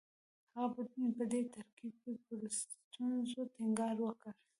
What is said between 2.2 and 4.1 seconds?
پر ستونزو ټینګار